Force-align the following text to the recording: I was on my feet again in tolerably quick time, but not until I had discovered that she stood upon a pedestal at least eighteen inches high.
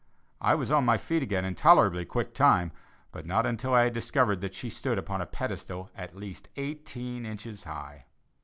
I 0.41 0.55
was 0.55 0.71
on 0.71 0.83
my 0.83 0.97
feet 0.97 1.21
again 1.21 1.45
in 1.45 1.53
tolerably 1.53 2.05
quick 2.05 2.33
time, 2.33 2.71
but 3.11 3.27
not 3.27 3.45
until 3.45 3.75
I 3.75 3.83
had 3.83 3.93
discovered 3.93 4.41
that 4.41 4.55
she 4.55 4.67
stood 4.67 4.97
upon 4.97 5.21
a 5.21 5.27
pedestal 5.27 5.91
at 5.95 6.15
least 6.17 6.49
eighteen 6.55 7.23
inches 7.23 7.65
high. 7.65 8.05